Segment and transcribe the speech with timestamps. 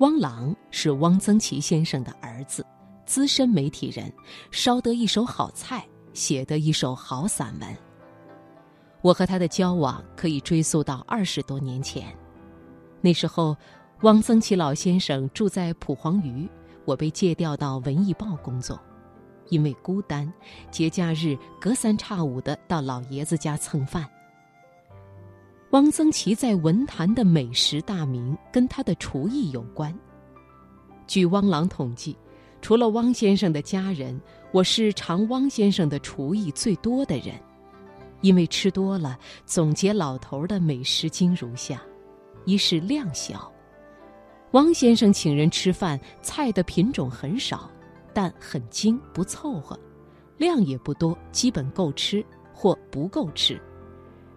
[0.00, 2.62] 汪朗是汪曾祺先生的儿子，
[3.06, 4.12] 资深媒体人，
[4.50, 7.76] 烧得一手好菜，写得一手好散文。
[9.00, 12.14] 我和他的交往可以追溯到二十多年前，
[13.00, 13.56] 那时候，
[14.02, 16.46] 汪曾祺老先生住在蒲黄榆，
[16.84, 18.78] 我被借调到《文艺报》工作，
[19.48, 20.30] 因为孤单，
[20.70, 24.06] 节假日隔三差五的到老爷子家蹭饭。
[25.76, 29.94] 汪曾祺在文坛的美食大名跟他的厨艺有关。
[31.06, 32.16] 据汪郎统计，
[32.62, 34.18] 除了汪先生的家人，
[34.52, 37.34] 我是尝汪先生的厨艺最多的人。
[38.22, 41.82] 因为吃多了，总结老头的美食经如下：
[42.46, 43.52] 一是量小，
[44.52, 47.70] 汪先生请人吃饭，菜的品种很少，
[48.14, 49.78] 但很精，不凑合，
[50.38, 53.60] 量也不多，基本够吃或不够吃。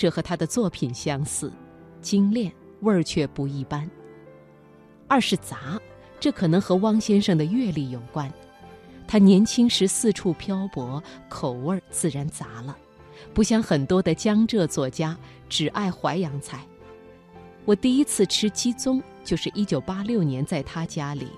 [0.00, 1.52] 这和他的作品相似，
[2.00, 2.50] 精炼，
[2.80, 3.86] 味儿却不一般。
[5.06, 5.78] 二是杂，
[6.18, 8.32] 这可能和汪先生的阅历有关。
[9.06, 12.74] 他年轻时四处漂泊，口味儿自然杂了，
[13.34, 15.14] 不像很多的江浙作家
[15.50, 16.64] 只爱淮扬菜。
[17.66, 21.28] 我第一次吃鸡枞，就是一九八六年在他家里，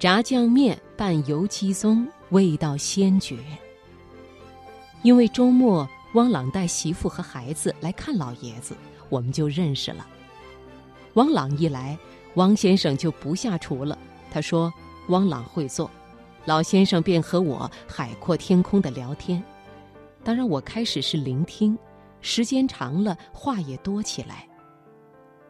[0.00, 3.36] 炸酱面拌油鸡枞，味道鲜绝。
[5.04, 5.88] 因为周末。
[6.18, 8.76] 汪朗带媳妇和孩子来看老爷子，
[9.08, 10.04] 我们就认识了。
[11.14, 11.96] 汪朗一来，
[12.34, 13.96] 汪先生就不下厨了。
[14.28, 14.72] 他说
[15.10, 15.88] ：“汪朗会做。”
[16.44, 19.40] 老先生便和我海阔天空的聊天。
[20.24, 21.78] 当然，我开始是聆听，
[22.20, 24.44] 时间长了，话也多起来。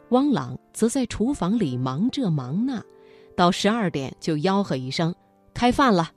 [0.09, 2.79] 汪朗则在厨房里忙这忙那，
[3.35, 5.15] 到十二点就吆喝一声
[5.51, 6.11] ：“开饭了。”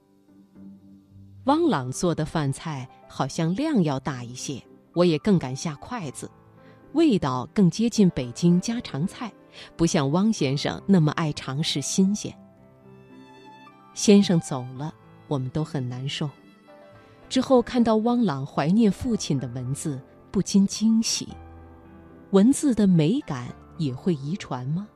[1.45, 4.63] 汪朗做的饭菜好像量要大一些，
[4.93, 6.31] 我也更敢下筷子，
[6.93, 9.29] 味道更接近北京家常菜，
[9.75, 12.33] 不像汪先生那么爱尝试新鲜。
[13.93, 14.93] 先生走了，
[15.27, 16.29] 我们都很难受。
[17.27, 19.99] 之后看到汪朗怀念父亲的文字，
[20.31, 21.27] 不禁惊喜。
[22.31, 24.87] 文字的美感也会遗传吗？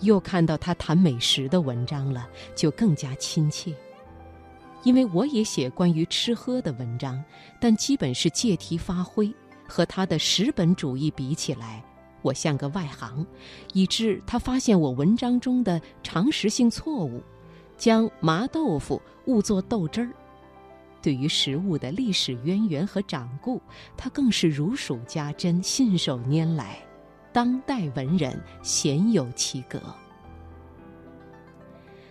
[0.00, 3.72] 又看到他谈美食的文章了，就更加亲切。
[4.86, 7.20] 因为我也写关于吃喝的文章，
[7.60, 9.34] 但基本是借题发挥，
[9.66, 11.84] 和他的食本主义比起来，
[12.22, 13.26] 我像个外行，
[13.72, 17.20] 以致他发现我文章中的常识性错误，
[17.76, 20.12] 将麻豆腐误作豆汁儿。
[21.02, 23.60] 对于食物的历史渊源和掌故，
[23.96, 26.78] 他更是如数家珍，信手拈来，
[27.32, 29.82] 当代文人鲜有其格。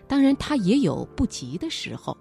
[0.09, 2.17] 当然，他也有不及的时候。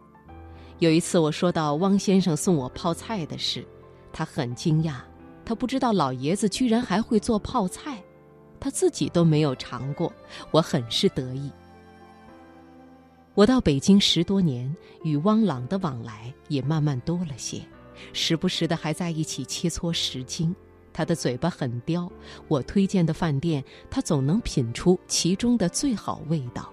[0.80, 3.64] 有一次，我说到汪先生送我泡菜的事，
[4.12, 4.96] 他很惊讶，
[5.44, 8.02] 他不知道老爷子居然还会做泡菜，
[8.58, 10.12] 他自己都没有尝过。
[10.50, 11.50] 我很是得意。
[13.34, 17.60] 我到北京十多年，与汪朗的往来也慢慢多了些，
[18.12, 20.54] 时不时的还在一起切磋时经。
[20.92, 22.10] 他的嘴巴很刁，
[22.46, 26.72] 我推荐的饭店，他总能品出其中的最好味道。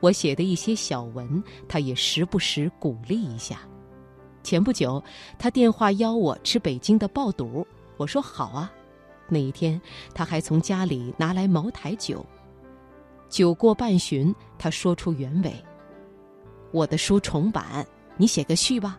[0.00, 3.60] 我写的一些小文，他也时不时鼓励一下。
[4.42, 5.02] 前不久，
[5.38, 7.66] 他电话邀我吃北京的爆肚，
[7.96, 8.72] 我说好啊。
[9.28, 9.80] 那一天，
[10.14, 12.24] 他还从家里拿来茅台酒。
[13.28, 15.52] 酒过半巡，他说出原委
[16.72, 17.86] ：“我的书重版，
[18.16, 18.98] 你写个序吧。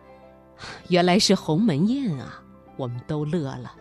[0.88, 2.40] ”原来是鸿门宴啊，
[2.76, 3.74] 我们都乐了。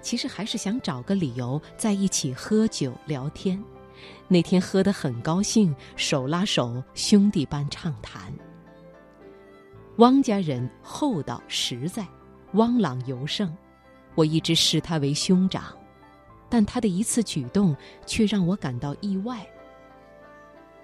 [0.00, 3.62] 其实还是想找个理由在一起喝酒聊天。
[4.28, 8.32] 那天喝得很高兴，手拉手，兄弟般畅谈。
[9.96, 12.06] 汪家人厚道实在，
[12.54, 13.54] 汪朗尤盛，
[14.14, 15.64] 我一直视他为兄长，
[16.48, 17.76] 但他的一次举动
[18.06, 19.46] 却让我感到意外。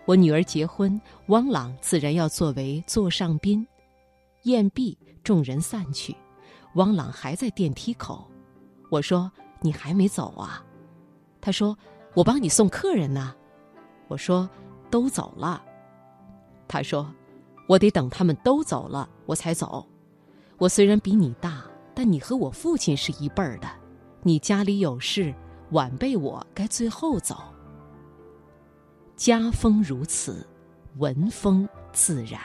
[0.05, 3.67] 我女儿结婚，汪朗自然要作为座上宾。
[4.43, 6.15] 宴毕，众人散去，
[6.75, 8.31] 汪朗还在电梯口。
[8.91, 9.31] 我说
[9.61, 10.63] ：“你还没走啊？”
[11.41, 11.77] 他说。
[12.15, 13.35] 我帮你送客人呢，
[14.09, 14.49] 我说
[14.91, 15.63] 都走了。
[16.67, 17.11] 他说
[17.67, 19.87] 我得等他们都走了我才走。
[20.59, 21.63] 我虽然比你大，
[21.95, 23.69] 但你和我父亲是一辈儿的。
[24.23, 25.33] 你家里有事，
[25.71, 27.37] 晚辈我该最后走。
[29.17, 30.47] 家风如此，
[30.97, 32.41] 文风自然。